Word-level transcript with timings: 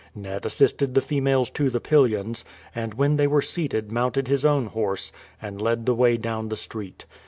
Ned 0.15 0.47
assisted 0.47 0.95
the 0.95 1.01
females 1.01 1.51
to 1.51 1.69
the 1.69 1.79
pillions, 1.79 2.43
and 2.73 2.95
when 2.95 3.17
they 3.17 3.27
were 3.27 3.39
seated 3.43 3.91
mounted 3.91 4.27
his 4.27 4.43
own 4.43 4.65
horse 4.65 5.11
and 5.39 5.61
led 5.61 5.85
the 5.85 5.93
way 5.93 6.17
down 6.17 6.49
the 6.49 6.55
street. 6.57 7.05